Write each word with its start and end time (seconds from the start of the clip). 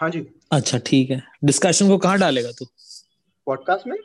हाँ 0.00 0.10
जी। 0.10 0.26
अच्छा 0.52 0.78
ठीक 0.86 1.10
है। 1.10 1.22
डिस्कशन 1.44 1.88
को 1.88 1.98
कहाँ 1.98 2.18
डालेगा 2.18 2.50
तू? 2.58 2.64
पॉडकास्ट 3.46 3.86
में? 3.86 3.96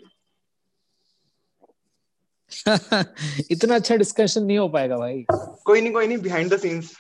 इतना 3.51 3.75
अच्छा 3.75 3.95
डिस्कशन 3.95 4.43
नहीं 4.43 4.57
हो 4.57 4.67
पाएगा 4.69 4.97
भाई। 4.97 5.25
कोई 5.65 5.81
नहीं 5.81 5.93
कोई 5.93 6.07
नहीं 6.07 6.17
behind 6.17 6.53
the 6.53 6.59
scenes 6.59 6.93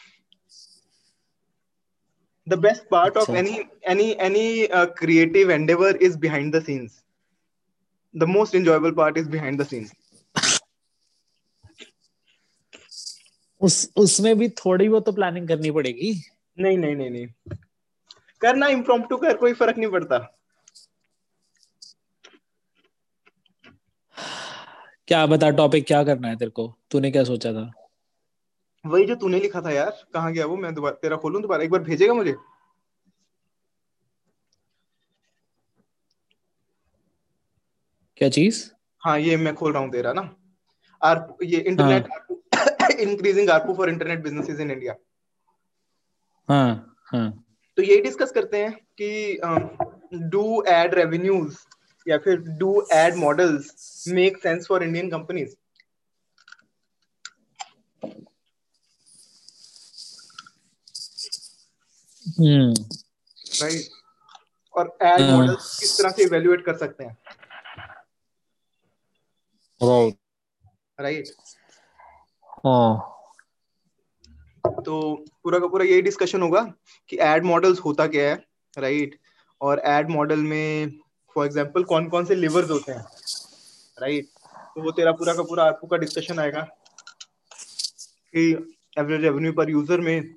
the 2.47 2.53
best 2.53 2.83
part 2.91 3.17
of 3.17 3.31
any 3.31 3.57
any 3.89 4.09
any 4.19 4.67
creative 4.73 5.51
endeavour 5.51 5.95
is 6.01 6.17
behind 6.17 6.55
the 6.55 6.63
scenes 6.63 7.01
the 8.15 8.23
most 8.23 8.55
enjoyable 8.55 8.91
part 8.91 9.17
is 9.17 9.29
behind 9.29 9.61
the 9.61 9.65
scenes 9.67 9.91
उस 13.61 13.89
उसमें 13.95 14.37
भी 14.39 14.49
थोड़ी 14.49 14.89
बहुत 14.89 15.05
तो 15.05 15.11
प्लानिंग 15.11 15.47
करनी 15.47 15.71
पड़ेगी। 15.71 16.13
नहीं 16.59 16.77
नहीं 16.77 16.95
नहीं 16.95 17.09
नहीं। 17.09 17.27
करना 18.45 18.67
इम्प्रोम्प्टू 18.67 19.17
कर 19.17 19.37
कोई 19.37 19.53
फ़र्क 19.53 19.77
नहीं 19.77 19.91
पड़ता। 19.91 20.17
क्या 25.07 25.25
बता 25.25 25.49
टॉपिक 25.49 25.85
क्या 25.87 26.03
करना 26.03 26.27
है 26.27 26.35
तेरे 26.35 26.51
को? 26.51 26.73
तूने 26.91 27.11
क्या 27.11 27.23
सोचा 27.23 27.53
था? 27.53 27.71
वही 28.85 29.05
जो 29.05 29.15
तूने 29.15 29.39
लिखा 29.39 29.61
था 29.61 29.71
यार 29.71 30.03
कहाँ 30.13 30.31
गया 30.33 30.45
वो? 30.45 30.57
मैं 30.57 30.73
दोबारा 30.73 30.95
तेरा 30.95 31.17
खोलूं 31.17 31.41
दोबारा? 31.41 31.63
एक 31.63 31.71
बार 31.71 31.81
भेजेगा 31.81 32.13
मुझे? 32.13 32.35
क्या 38.17 38.29
चीज़? 38.29 38.63
हाँ 39.01 39.19
ये 39.19 39.37
मैं 39.37 39.53
खोल 39.55 39.73
रहा 39.73 39.81
हूँ 39.83 39.91
तेरा 39.91 40.13
ना। 40.13 40.29
आर 41.01 41.17
ये 41.43 41.59
internet 41.59 42.07
increasing 42.99 43.49
ARPU 43.49 43.73
for 43.73 43.89
internet 43.89 44.23
businesses 44.23 44.59
in 44.59 44.71
India 44.71 44.95
हाँ 46.49 46.97
हाँ। 47.05 47.44
तो 47.77 47.83
यही 47.83 48.01
डिस्कस 48.01 48.31
करते 48.31 48.63
हैं 48.63 48.73
कि 49.01 49.39
डू 50.29 50.63
एड 50.67 50.93
रेवेन्यूज 50.95 51.57
या 52.07 52.17
फिर 52.17 52.37
do 52.59 52.71
ad 52.93 53.15
models 53.15 54.07
make 54.13 54.37
sense 54.43 54.67
for 54.67 54.83
Indian 54.83 55.09
companies 55.11 55.55
right 63.61 63.89
और 64.73 64.97
एड 65.03 65.29
मॉडल्स 65.29 65.79
किस 65.79 65.97
तरह 65.97 66.11
से 66.11 66.23
इवेल्युएट 66.23 66.65
कर 66.65 66.77
सकते 66.77 67.03
हैं? 67.03 67.17
राइट 69.81 70.17
राइट 70.99 71.33
हाँ 72.65 73.14
तो 74.85 75.25
पूरा 75.43 75.59
का 75.59 75.67
पूरा 75.67 75.85
यही 75.85 76.01
डिस्कशन 76.01 76.41
होगा 76.41 76.61
कि 77.09 77.17
एड 77.21 77.45
मॉडल्स 77.45 77.79
होता 77.79 78.07
क्या 78.07 78.29
है 78.29 78.35
राइट 78.77 79.19
और 79.61 79.81
एड 79.85 80.09
मॉडल 80.09 80.39
में 80.43 80.91
फॉर 81.35 81.45
एग्ज़ाम्पल 81.45 81.83
कौन 81.83 82.07
कौन 82.09 82.25
से 82.25 82.35
लिवर्स 82.35 82.69
होते 82.69 82.91
हैं 82.91 83.03
राइट 83.97 84.27
तो 84.75 84.81
वो 84.81 84.91
तेरा 84.91 85.11
पूरा 85.11 85.33
का 85.33 85.43
पूरा 85.43 85.63
आरपू 85.63 85.87
का 85.87 85.97
डिस्कशन 85.97 86.39
आएगा 86.39 86.61
कि 88.33 88.51
एवरेज 88.99 89.21
रेवेन्यू 89.21 89.53
पर 89.53 89.69
यूज़र 89.69 90.01
में 90.01 90.33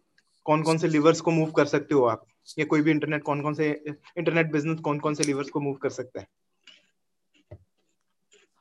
कौन 0.46 0.62
कौन 0.62 0.78
से 0.78 0.88
लिवर्स 0.88 1.20
को 1.20 1.30
मूव 1.30 1.50
कर 1.50 1.66
सकते 1.66 1.94
हो 1.94 2.04
आप? 2.04 2.24
या 2.58 2.64
कोई 2.64 2.80
भी 2.82 2.90
इंटरनेट 2.90 3.22
कौन 3.22 3.40
कौन 3.42 3.54
से 3.54 3.68
इंटरनेट 3.88 4.52
बिज़नेस 4.52 4.78
कौन 4.80 4.98
कौन 4.98 5.14
से 5.14 5.24
लिवर्स 5.24 5.50
को 5.50 5.60
मूव 5.60 5.74
कर 5.74 5.90
सकता 5.90 6.20
है? 6.20 6.26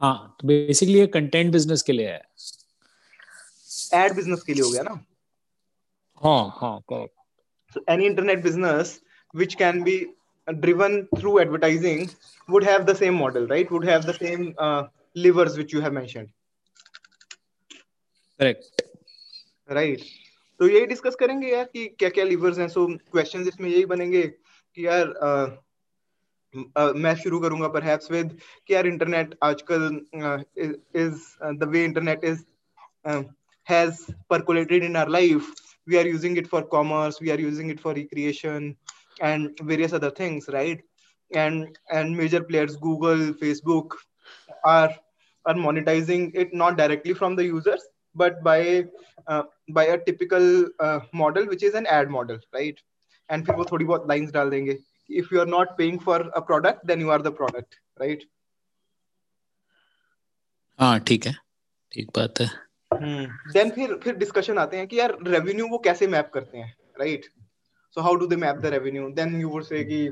हाँ 0.01 0.35
तो 0.39 0.47
बेसिकली 0.47 0.99
ये 0.99 1.07
कंटेंट 1.07 1.51
बिज़नेस 1.51 1.81
के 1.81 1.93
लिए 1.93 2.07
है। 2.07 2.21
एड 3.95 4.15
बिज़नेस 4.15 4.43
के 4.43 4.53
लिए 4.53 4.63
हो 4.63 4.71
गया 4.71 4.81
ना? 4.83 4.99
हाँ 6.23 6.41
हाँ 6.61 6.79
correct 6.89 7.17
so 7.75 7.81
any 7.93 8.07
internet 8.07 8.41
business 8.43 8.99
which 9.33 9.57
can 9.57 9.83
be 9.83 9.95
driven 10.47 11.07
through 11.17 11.39
advertising 11.41 12.09
would 12.49 12.63
have 12.63 12.85
the 12.85 12.95
same 12.95 13.17
model 13.21 13.47
right 13.47 13.71
would 13.71 13.85
have 13.85 14.05
the 14.05 14.13
same 14.13 14.53
uh, 14.57 14.83
levers 15.15 15.57
which 15.57 15.73
you 15.73 15.81
have 15.81 15.97
mentioned 15.99 16.33
correct 18.39 18.81
right 19.69 20.01
तो 20.59 20.67
यही 20.67 20.85
discuss 20.85 21.15
करेंगे 21.15 21.51
यार 21.51 21.63
कि 21.73 21.85
क्या 21.99 22.09
क्या 22.09 22.25
लीवर्स 22.25 22.59
हैं 22.59 22.67
सो 22.67 22.85
so, 22.85 22.99
questions 23.11 23.47
इसमें 23.47 23.69
यही 23.69 23.85
बनेंगे 23.85 24.21
कि 24.27 24.85
यार 24.85 25.13
uh, 25.27 25.47
uh, 26.77 26.93
मैं 26.95 27.15
शुरू 27.15 27.39
करूँगा 27.39 27.67
परहैप्स 27.77 28.11
विद 28.11 28.37
कि 28.67 28.73
यार 28.73 28.87
इंटरनेट 28.87 29.35
आजकल 29.43 30.01
is 30.95 31.27
the 31.59 31.69
way 31.71 31.83
internet 31.85 32.23
is 32.25 32.43
has 33.67 34.05
percolated 34.31 34.83
in 34.89 34.95
our 34.95 35.09
life 35.09 35.51
we 35.86 35.98
are 35.98 36.06
using 36.06 36.36
it 36.36 36.46
for 36.46 36.62
commerce 36.62 37.20
we 37.20 37.30
are 37.30 37.40
using 37.40 37.70
it 37.70 37.80
for 37.80 37.94
recreation 37.94 38.76
and 39.20 39.58
various 39.62 39.92
other 39.92 40.10
things 40.10 40.48
right 40.48 40.82
and 41.34 41.78
and 41.90 42.16
major 42.16 42.42
players 42.42 42.76
google 42.76 43.24
facebook 43.42 43.96
are 44.64 44.94
are 45.46 45.54
monetizing 45.54 46.30
it 46.34 46.54
not 46.54 46.76
directly 46.76 47.14
from 47.14 47.36
the 47.36 47.44
users 47.44 47.82
but 48.14 48.42
by 48.42 48.84
uh, 49.26 49.42
by 49.70 49.84
a 49.84 49.98
typical 49.98 50.66
uh, 50.80 51.00
model 51.12 51.46
which 51.46 51.62
is 51.62 51.74
an 51.74 51.86
ad 51.86 52.10
model 52.10 52.38
right 52.52 52.78
and 53.28 53.46
फिर 53.46 53.56
वो 53.56 53.64
थोड़ी 53.64 53.84
बहुत 53.84 54.06
lines 54.08 54.32
डाल 54.32 54.50
देंगे 54.50 54.78
if 55.20 55.30
you 55.32 55.40
are 55.40 55.50
not 55.54 55.76
paying 55.78 55.98
for 55.98 56.18
a 56.34 56.42
product 56.42 56.86
then 56.86 57.00
you 57.00 57.10
are 57.10 57.22
the 57.28 57.32
product 57.40 57.80
right 58.00 58.24
हाँ 60.80 60.98
ठीक 61.08 61.26
है 61.26 61.32
ठीक 61.92 62.10
बात 62.16 62.40
है 62.40 62.50
देन 63.01 63.69
फिर 63.69 63.97
फिर 64.03 64.15
डिस्कशन 64.15 64.57
आते 64.57 64.77
हैं 64.77 64.87
कि 64.87 64.99
यार 64.99 65.17
रेवेन्यू 65.23 65.67
वो 65.67 65.77
कैसे 65.77 66.07
मैप 66.07 66.31
करते 66.33 66.57
हैं 66.57 66.77
right 66.99 67.25
so 67.95 68.01
how 68.01 68.15
do 68.15 68.27
they 68.27 68.35
map 68.35 68.55
the 68.55 68.65
revenue 68.65 69.09
then 69.09 69.41
you 69.41 69.49
would 69.49 69.63
say 69.63 69.83
कि 69.83 70.07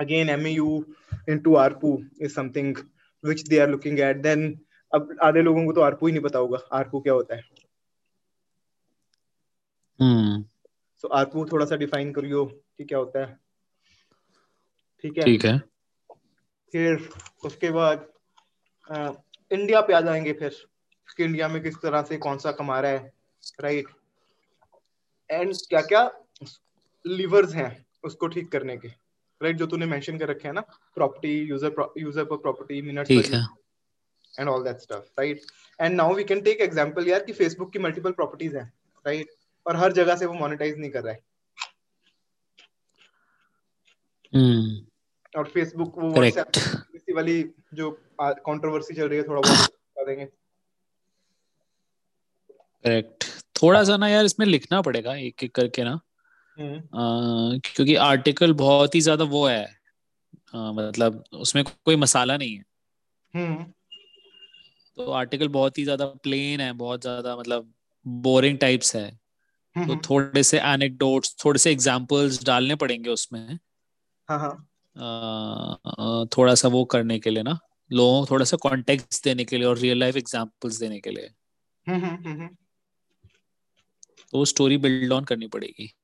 again 0.00 0.30
MAU 0.30 0.84
into 1.28 1.54
ARPU 1.54 2.02
is 2.22 2.34
something 2.34 2.76
which 3.24 3.42
they 3.42 3.58
are 3.58 3.68
looking 3.68 4.00
at 4.00 4.16
then 4.16 4.60
अब 4.94 5.16
आधे 5.22 5.42
लोगों 5.42 5.66
को 5.66 5.72
तो 5.72 5.80
आरपू 5.80 6.06
ही 6.06 6.12
नहीं 6.12 6.22
पता 6.22 6.38
होगा 6.38 6.58
आरपू 6.72 7.00
क्या 7.00 7.12
होता 7.12 7.34
है। 7.36 7.42
हम्म। 10.00 10.44
सो 10.96 11.08
आरपू 11.08 11.44
थोड़ा 11.44 11.66
सा 11.66 11.76
डिफाइन 11.76 12.12
करियो 12.12 12.44
कि 12.44 12.84
क्या 12.84 12.98
होता 12.98 13.20
है। 13.20 13.38
ठीक 15.02 15.18
है? 15.18 15.24
ठीक 15.24 15.44
है। 15.44 15.58
फिर 16.72 17.08
उसके 17.44 17.70
बाद 17.70 18.12
इंडिया 19.52 19.80
पे 19.80 19.92
आ 19.92 20.00
जाएँगे 20.00 20.32
फिर। 20.32 20.56
कि 21.16 21.24
इंडिया 21.24 21.48
में 21.48 21.62
किस 21.62 21.76
तरह 21.82 22.02
से 22.02 22.16
कौन 22.18 22.38
सा 22.38 22.52
कमा 22.52 22.80
रहा 22.80 22.90
है 22.92 23.12
राइट 23.60 23.86
एंड 25.30 25.54
क्या 25.68 25.80
क्या 25.82 26.02
लीवर्स 27.04 27.54
हैं 27.54 27.70
उसको 28.04 28.28
ठीक 28.28 28.50
करने 28.52 28.76
के 28.76 28.88
राइट 29.40 29.56
जो 29.56 29.66
तूने 29.66 29.86
मेंशन 29.86 30.18
कर 30.18 30.28
रखे 30.28 30.48
हैं 30.48 30.54
ना 30.54 30.60
प्रॉपर्टी 30.96 31.32
यूज़र 31.40 31.84
यूज़र 31.98 32.24
पर 32.24 32.36
प्रॉपर्टी 32.38 32.80
है। 33.34 33.42
And 34.34 34.48
all 34.48 34.64
that 34.64 34.80
stuff 34.80 35.20
right 35.20 35.40
and 35.78 35.94
now 35.96 36.14
we 36.14 36.24
can 36.24 36.40
take 36.42 36.60
example 36.60 37.08
यार 37.08 37.24
कि 37.24 37.32
फेसबुक 37.34 37.72
की 37.72 37.78
मल्टीपल 37.78 38.12
प्रॉपर्टीज़ 38.12 38.56
हैं 38.56 38.72
राइट 39.06 39.30
और 39.66 39.76
हर 39.76 39.92
जगह 39.92 40.16
से 40.16 40.26
वो 40.26 40.34
मोनेटाइज 40.34 40.78
नहीं 40.78 40.90
कर 40.90 41.02
रहा 41.02 41.12
है। 41.12 41.20
हम्म। 44.32 45.38
और 45.38 45.48
फेसबुक 45.48 45.98
वो 45.98 46.10
वाली 47.14 47.42
जो 47.74 47.90
कंट्रोवर्सी 48.20 48.94
चल 48.94 49.08
रही 49.08 49.18
है 49.18 49.26
थोड़ा 49.28 49.40
बहुत 49.40 49.58
बता 49.58 50.04
देंगे। 50.04 50.28
करेक्ट 52.84 53.24
थोड़ा 53.62 53.82
सा 53.84 53.96
ना 53.96 54.08
यार 54.08 54.24
इसमें 54.24 54.46
लिखना 54.46 54.80
पड़ेगा 54.82 55.14
एक 55.14 55.44
एक 55.44 55.54
करके 55.54 55.84
ना। 55.84 55.98
हम्म। 56.56 56.76
आ, 56.76 57.58
क्योंकि 57.66 57.94
आर्टिकल 57.94 58.52
बहुत 58.52 58.94
ही 58.94 59.00
ज़्यादा 59.00 59.24
वो 59.24 59.46
है। 59.46 59.64
आ, 60.54 60.72
मतलब 60.72 61.24
उसमें 61.34 61.64
कोई 61.64 61.96
मसाला 61.96 62.36
नहीं 62.36 62.56
है। 62.56 62.64
हम्म। 63.34 63.64
तो 64.98 65.10
आर्टिकल 65.12 65.48
बहुत 65.48 65.78
ही 65.78 65.84
ज़्यादा 65.84 66.06
प्लेन 66.06 66.60
है 66.60 66.72
बहुत 66.74 67.02
ज़्यादा 67.02 67.36
मतलब 67.36 67.72
बोरिंग 68.06 68.58
टाइप्स 68.58 68.94
है। 68.96 69.10
तो 69.10 69.80
हम्म। 69.80 70.00
थोड़े 70.10 70.42
से 70.42 70.58
एनेक्डोट्स 70.60 71.36
थोड़े 71.44 71.58
से 71.58 71.72
एग्जांपल्स 71.72 72.44
डालने 72.44 72.74
पड़ेंगे 72.74 73.10
उसमें। 73.10 73.58
हाँ 74.28 74.38
हाँ। 74.38 74.50
आ, 74.96 76.24
थोड़ा 76.38 76.54
सा 76.54 76.68
वो 76.68 76.84
करने 76.84 77.18
के 77.18 77.30
लिए 77.30 77.42
ना। 77.42 77.58
लोगों 77.90 78.20
को 78.20 78.30
थोड़ा 78.30 78.44
सा 78.44 78.56
कॉन्टेक्स्ट 78.56 79.24
देने 79.24 79.44
के 79.44 79.56
लिए 79.56 79.66
और 79.66 79.78
रियल 79.78 79.98
लाइफ 80.00 80.16
एग्जांपल्स 80.16 80.78
देने 80.80 81.00
के 81.00 81.10
लिए। 81.10 81.30
हम्म 81.86 82.04
हम्म 82.06 82.28
हम्म। 82.30 82.48
तो 84.32 84.38
वो 84.38 84.44
स्टोरी 84.44 84.76
बिल्ड 84.76 85.12
ऑन 85.12 85.24
करनी 85.24 85.46
पड़ेगी। 85.46 85.94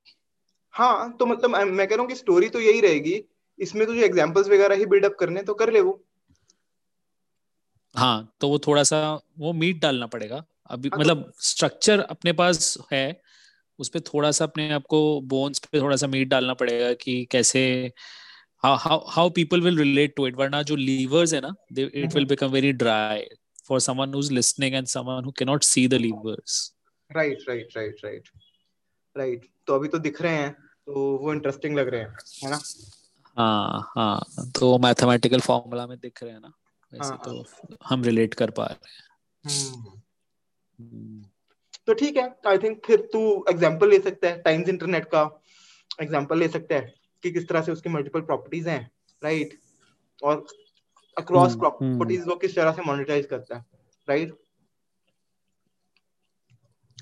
हाँ 0.70 1.16
तो 1.16 1.26
मतलब 1.26 1.50
मैं 1.50 1.88
कह 1.88 1.94
रहा 1.94 2.02
हूँ 2.02 2.08
कि 2.08 2.14
स्टोरी 2.14 2.48
तो 2.48 2.60
यही 2.60 2.80
रहेगी। 2.80 3.24
इसमें 3.58 3.86
तुझे 3.86 4.04
एग्जांपल्स 4.04 4.48
वगैरह 4.48 4.74
ही 4.74 4.86
बिल्डअप 4.86 5.16
करने 5.20 5.42
तो 5.42 5.54
कर 5.54 5.72
ले 5.72 5.80
वो। 5.80 6.04
हाँ 7.96 8.36
तो 8.40 8.48
वो 8.48 8.58
थोड़ा 8.58 8.82
सा 8.82 9.20
वो 9.38 9.52
मीट 9.52 9.80
डालना 9.80 10.06
पड़ेगा। 10.06 10.44
अभी 10.66 10.88
हाँ, 10.88 10.98
तो- 10.98 11.00
मतलब 11.00 11.32
स्ट्रक्चर 11.40 12.00
अपने 12.00 12.32
पास 12.32 12.78
है 12.92 13.20
उस 13.78 13.88
पे 13.88 14.00
थोड़ा 14.00 14.30
सा 14.30 14.44
अपने 14.44 14.72
आप 14.72 14.84
को 14.86 15.20
बोन्स 15.20 15.58
पे 15.58 15.80
थोड़ा 15.80 15.96
सा 15.96 16.06
मीट 16.06 16.28
डालना 16.28 16.54
पड़ेगा 16.54 16.92
कि 16.92 17.24
कैसे 17.30 17.92
how 18.64 19.30
people 19.30 19.60
will 19.60 19.78
relate 19.78 20.14
to 20.16 20.26
it 20.26 20.36
वरना 20.36 20.62
जो 20.62 20.76
लीवर्स 20.76 21.34
है 21.34 21.40
ना 21.40 21.54
it 21.78 22.14
will 22.14 22.26
become 22.26 22.46
very 22.46 22.72
dry 22.72 23.24
for 23.64 23.80
someone 23.80 24.14
who 24.14 24.20
is 24.20 24.32
listening 24.32 24.74
and 24.74 24.86
someone 24.86 25.24
who 25.24 25.30
can 25.30 25.58
see 25.58 25.88
the 25.88 25.94
levers 25.94 26.74
right 27.16 27.44
right 27.48 27.76
right 27.76 28.00
right 28.04 28.28
right 29.16 29.48
तो 29.66 29.74
अभी 29.74 29.88
तो 29.88 29.98
दिख 29.98 30.20
रहे 30.22 30.36
हैं 30.36 30.52
तो 30.86 31.16
वो 31.16 31.32
इंटरेस्टिंग 31.32 31.76
लग 31.76 31.88
रहे 31.88 32.00
हैं 32.00 32.16
है 32.44 32.50
ना? 32.50 32.58
हाँ 33.36 33.92
हाँ 33.96 34.50
तो 34.58 34.76
मैथमेटिकल 34.78 35.40
फॉर्मूला 35.40 35.86
में 35.86 35.98
दिख 35.98 36.22
रहे 36.22 36.32
हैं 36.32 36.40
ना 36.40 36.52
वैसे 36.92 37.08
हाँ, 37.08 37.20
तो 37.24 37.30
हाँ। 37.30 37.76
हम 37.84 38.02
रिलेट 38.04 38.34
कर 38.34 38.50
पा 38.50 38.64
रहे 38.64 38.74
हैं। 38.74 39.04
हम्म। 39.44 39.90
हम्म, 40.78 41.22
तो 41.86 41.94
ठीक 41.94 42.16
है 42.16 42.34
आई 42.46 42.58
थिंक 42.58 42.80
फिर 42.86 43.00
तू 43.12 43.22
एग्जांपल 43.50 43.90
ले 43.90 43.98
सकता 43.98 44.28
है 44.28 44.40
टाइम्स 44.42 44.68
इंटरनेट 44.68 45.04
का 45.04 45.22
एग्जांपल 46.02 46.38
ले 46.38 46.48
सकता 46.48 46.74
है 46.74 46.94
कि 47.22 47.30
किस 47.30 47.48
तरह 47.48 47.62
से 47.62 47.72
उसकी 47.72 47.88
मल्टीपल 47.88 48.20
प्रॉपर्टीज़ 48.20 48.68
हैं 48.68 48.90
राइट 49.22 49.58
और 50.22 50.46
अक्रॉस 51.16 51.50
हम्म, 51.50 51.60
प्रॉपर्टीज़ 51.60 52.28
वो 52.28 52.36
किस 52.36 52.54
तरह 52.56 52.72
से 52.72 52.82
मोनेटाइज 52.82 53.26
करता 53.26 53.56
है 53.56 53.64
राइट 54.08 54.32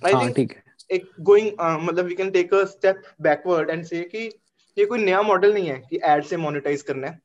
आई 0.06 0.12
हाँ 0.12 0.22
थिंक 0.22 0.36
ठीक 0.36 0.52
है। 0.52 0.62
एक 0.90 1.10
गोइंग 1.20 1.50
मतलब 1.60 2.04
we 2.04 2.14
can 2.14 2.30
take 2.30 2.54
a 2.54 2.64
step 2.64 3.02
backward 3.22 3.70
and 3.70 3.84
say 3.84 4.02
कि 4.02 4.30
ये 4.78 4.86
कोई 4.86 4.98
नया 4.98 5.22
मॉडल 5.22 5.54
नहीं 5.54 5.68
है 5.68 5.78
कि 5.90 6.00
एड 6.04 6.24
से 6.24 6.36
मोनेटाइज 6.36 6.82
करना 6.82 7.06
है। 7.06 7.20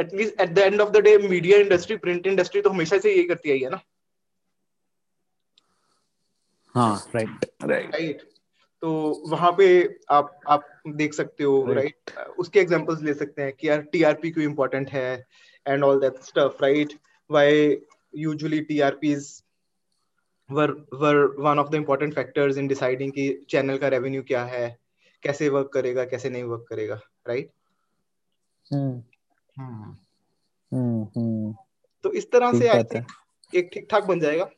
At least 0.00 0.40
at 0.40 0.48
the 0.48 0.58
end 0.58 0.80
of 0.80 0.90
the 0.90 0.96
day 0.96 1.18
media 1.18 1.58
industry 1.58 1.96
print 1.96 2.26
industry 2.26 2.60
तो 2.62 2.70
हमेशा 2.70 2.98
से 2.98 3.12
यही 3.14 3.24
करती 3.24 3.50
आई 3.50 3.58
है 3.58 3.70
ना। 3.70 3.80
हाँ 6.74 7.10
राइट 7.14 7.44
राइट 7.64 7.94
राइट 7.94 8.22
तो 8.82 8.90
वहाँ 9.28 9.52
पे 9.52 9.66
आप 10.10 10.40
आप 10.46 10.68
देख 10.88 11.14
सकते 11.14 11.44
हो 11.44 11.64
राइट 11.72 11.84
Right. 11.84 12.16
राइट 12.16 12.28
उसके 12.38 12.60
एग्जांपल्स 12.60 13.02
ले 13.02 13.14
सकते 13.14 13.42
हैं 13.42 13.52
कि 13.52 13.68
यार 13.68 13.80
टीआरपी 13.82 14.30
क्यों 14.30 14.44
इंपॉर्टेंट 14.44 14.90
है 14.90 15.26
and 15.66 15.84
all 15.84 16.00
that 16.00 16.18
stuff 16.22 16.62
right 16.62 16.92
why 17.30 17.76
usually 18.14 18.60
TRPs 18.60 19.42
were 20.50 20.70
were 20.94 21.16
one 21.38 21.58
of 21.58 21.70
the 21.70 21.74
important 21.74 22.14
factors 22.14 22.58
in 22.58 22.68
deciding 22.68 23.12
कि 23.12 23.28
चैनल 23.50 23.78
का 23.78 23.88
रेवेन्यू 23.88 24.22
क्या 24.22 24.44
है 24.44 24.66
कैसे 25.22 25.48
वर्क 25.48 25.70
करेगा 25.74 26.04
कैसे 26.04 26.30
नहीं 26.30 26.42
वर्क 26.42 26.66
करेगा 26.68 27.00
राइट 27.28 27.50
हम्म। 28.66 29.02
हम्म। 29.56 29.96
हम्म 30.72 31.54
तो 32.04 32.12
इस 32.12 32.30
तरह 32.30 32.58
से 32.58 32.68
आई 32.68 32.84
थिंक 32.84 33.06
एक 33.54 33.70
ठीक 33.74 33.86
ठाक 33.90 34.04
बन 34.04 34.20
जाएगा। 34.20 34.50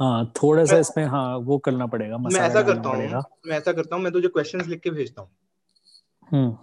हाँ 0.00 0.32
थोड़ा 0.36 0.64
सा 0.64 0.76
इसमें 0.76 1.04
हाँ 1.04 1.36
वो 1.38 1.58
करना 1.58 1.86
पड़ेगा 1.86 2.16
मैं 2.18 2.24
मसाला 2.24 2.46
ऐसा 2.46 2.62
करता 2.62 2.88
हूँ 2.88 2.96
पड़ेगा। 2.96 3.22
मैं 3.46 3.56
ऐसा 3.56 3.72
करता 3.72 3.96
हूँ 3.96 4.02
मैं 4.04 4.12
तुझे 4.12 4.28
क्वेश्चंस 4.28 4.66
लिख 4.66 4.80
के 4.80 4.90
भेजता 4.90 5.22
हूँ। 5.22 5.30
हम्म। 6.32 6.56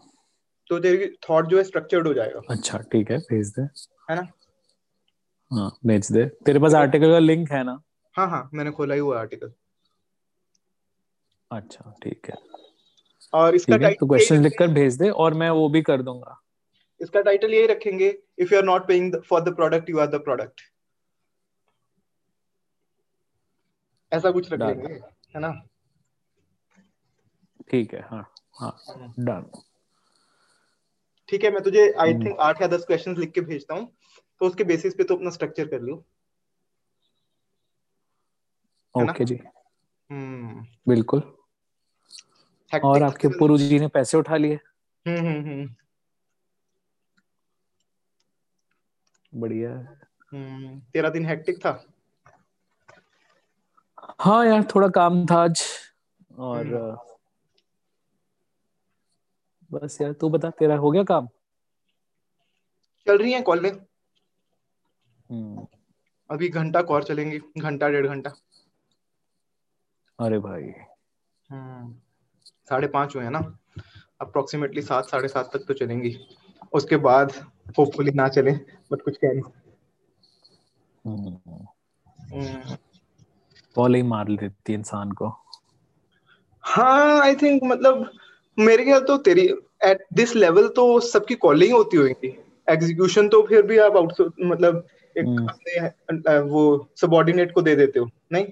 तो 0.70 0.80
तेरी 0.80 1.08
थॉट 1.30 1.48
जो 1.48 1.58
है 1.58 1.64
स्ट्रक्चर्ड 1.64 2.08
हो 2.08 2.14
जाएगा। 2.14 2.42
अच्छा 2.50 2.78
ठीक 2.92 3.12
है 3.12 3.18
भेज 3.20 3.50
दे। 3.50 3.62
है 4.10 4.16
ना? 4.16 4.28
हाँ 5.52 5.70
भेज 5.88 6.12
दे। 6.12 6.26
तेरे 6.46 6.60
पास 6.60 6.74
आर्टिकल 6.76 7.12
का 7.12 7.20
लिंक 7.20 7.52
है 7.52 7.64
ना? 7.64 7.80
हाँ 8.16 8.28
हाँ 8.30 8.50
मैंने 8.54 8.72
खोला 8.72 8.94
ही 8.94 9.00
हुआ 9.00 9.20
आर्टिकल 9.20 9.52
अच्छा 11.52 11.94
ठीक 12.04 12.30
है। 12.30 12.36
और 13.34 13.56
इसका 13.56 13.76
है 13.76 13.94
तो 13.94 14.08
क्वेश्चन 14.08 14.42
लिखकर 14.44 14.68
भेज 14.74 14.98
दे 14.98 15.10
और 15.24 15.34
मैं 15.34 15.50
वो 15.50 15.68
भी 15.70 15.82
कर 15.82 16.02
दूँगा। 16.02 16.40
इसका 17.02 17.22
टाइटल 17.22 17.54
यही 17.54 17.68
रखेंगे 17.68 18.08
if 18.40 18.54
you 18.54 18.60
are 18.60 18.66
not 18.66 18.88
paying 18.88 19.16
for 19.30 19.42
the 19.42 19.56
product 19.56 19.90
you 19.90 20.00
are 20.00 20.08
the 20.08 20.22
product 20.24 20.62
ऐसा 24.12 24.32
कुछ 24.32 24.52
रख 24.54 24.60
लेंगे 24.60 24.94
है 25.36 25.40
ना? 25.40 25.52
ठीक 27.72 27.94
है 27.94 28.02
हाँ 28.02 28.26
हाँ 28.60 29.14
डन 29.20 29.46
ठीक 31.30 31.44
है 31.44 31.52
मैं 31.52 31.62
तुझे 31.64 31.92
आई 31.94 32.12
हम्म। 32.12 32.26
थिंक 32.26 32.40
आठ 32.40 32.62
या 32.62 32.68
दस 32.68 32.86
क्वेश्चंस 32.86 33.18
लिख 33.18 33.32
के 33.32 33.42
भेजता 33.42 33.76
हूँ। 33.76 33.92
तो 34.40 34.46
उसके 34.46 34.64
बेसिस 34.64 34.94
पे 34.94 35.04
तो 35.04 35.16
अपना 35.16 35.30
स्ट्रक्चर 35.30 35.68
कर 35.68 35.82
लियो। 35.82 36.06
है 38.98 39.06
ना? 39.06 39.12
ओके 39.12 39.26
जी। 39.26 39.40
हम्म। 40.12 40.68
बिल्कुल। 40.88 41.38
और 42.84 43.04
आपके 43.04 43.28
पुरु 43.28 43.58
जी 43.58 43.80
ने 43.80 43.88
पैसे 43.88 44.18
उठा 44.18 44.38
लिए? 44.38 44.60
हम्म 45.08 45.18
हम्म 45.18 45.50
हम्म। 45.50 45.76
बढ़िया। 49.36 49.96
हम्म, 50.34 50.80
तेरा 50.80 51.10
दिन 51.10 51.26
हेक्टिक 51.26 51.58
था? 51.58 51.86
हाँ 54.22 54.46
यार 54.46 54.64
थोड़ा 54.64 54.88
काम 54.88 55.26
था 55.26 55.36
आज। 55.36 55.64
और। 56.38 56.66
बस 59.72 60.02
यार 60.02 60.14
तू 60.14 60.30
बता 60.30 60.50
तेरा 60.50 60.76
हो 60.76 60.92
गया 60.92 61.04
काम? 61.04 61.28
चल 63.08 63.18
रही 63.18 63.32
है 63.32 63.42
कॉलेज 63.42 63.82
अभी 65.30 66.50
घंटा 66.50 66.82
कॉल 66.82 67.02
चलेंगी 67.02 67.40
घंटा 67.58 67.90
डेढ़ 67.90 68.08
घंटा। 68.08 68.30
अरे 70.20 70.40
भाई। 70.40 70.72
हम्म, 71.50 71.96
साढ़े 72.70 72.88
पाँच 72.88 73.16
हुए 73.16 73.24
हैं 73.24 73.32
ना। 73.32 73.58
अप्रोक्सीमेटली 74.22 74.82
सात 74.82 75.06
साढ़े 75.06 75.28
सात 75.28 75.50
तक 75.54 75.60
तो 75.60 75.74
चलेंगी। 75.74 76.18
उसके 76.74 76.98
बाद 76.98 77.32
होपफुली 77.78 78.12
ना 78.12 78.28
चले 78.28 78.52
बट 78.92 79.02
कुछ 79.02 79.18
कह 79.18 79.34
नहीं। 79.34 79.44
हम्म, 81.06 81.38
हम्म, 82.34 82.76
कॉल 83.76 83.96
ही 83.96 84.02
मार 84.04 84.28
लेती 84.28 84.74
इंसान 84.74 85.12
को। 85.12 85.28
हाँ 86.64 87.22
आई 87.22 87.36
थिंक 87.36 87.64
मतलब 87.64 88.12
मेरे 88.60 88.84
ख्याल 88.84 89.02
तो 89.02 89.18
तेरी 89.18 89.48
एट 89.84 90.06
दिस 90.14 90.36
लेवल 90.36 90.68
तो 90.68 91.00
सबकी 91.00 91.36
कॉलिंग 91.36 91.74
होती 91.74 91.98
होगी। 91.98 92.46
एग्जीक्यूशन 92.70 93.30
तो 93.30 93.42
फिर 93.48 93.62
भी 93.62 93.78
आप 93.78 93.96
आउटसोर्स 93.98 94.34
मतलब 94.42 94.88
एक 95.18 95.26
हम्म। 95.26 96.38
वो 96.50 96.90
सबॉर्डिनेट 96.96 97.52
को 97.52 97.62
दे 97.62 97.76
देते 97.76 98.00
हो 98.00 98.10
नहीं? 98.32 98.46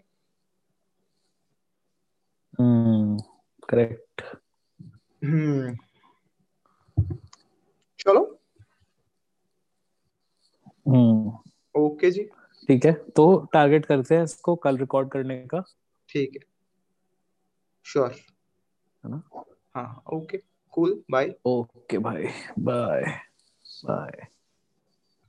हम्म 2.59 3.17
करेक्ट 3.69 4.21
हम्म। 5.21 5.75
चलो। 7.99 8.23
हम्म। 10.85 11.37
ओके 11.75 12.11
जी। 12.11 12.23
ठीक 12.69 12.85
है 12.85 12.91
तो 13.15 13.25
टारगेट 13.53 13.85
करते 13.85 14.15
हैं 14.15 14.23
इसको 14.23 14.55
कल 14.55 14.77
रिकॉर्ड 14.77 15.09
करने 15.09 15.37
का। 15.47 15.63
ठीक 16.09 16.35
है। 16.35 16.41
श्योर 17.85 18.11
है 18.11 19.09
ना? 19.11 19.21
हाँ 19.75 20.03
ओके। 20.13 20.37
कूल 20.73 21.01
बाय 21.11 21.33
ओके 21.45 21.97
भाई 21.97 22.27
बाय 22.59 23.03
बाय 23.85 24.27